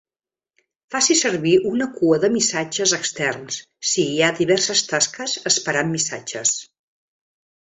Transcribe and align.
Faci 0.93 1.17
servir 1.17 1.51
una 1.71 1.87
cua 1.97 2.17
de 2.23 2.31
missatges 2.37 2.93
externs 2.99 3.59
si 3.91 4.07
hi 4.07 4.17
ha 4.21 4.31
diverses 4.41 4.83
tasques 4.95 5.37
esperant 5.53 5.93
missatges. 5.99 6.57